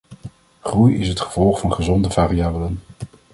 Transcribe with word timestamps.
Groei 0.59 0.99
is 0.99 1.07
het 1.07 1.19
gevolg 1.21 1.59
van 1.59 1.73
gezonde 1.73 2.09
variabelen. 2.11 2.81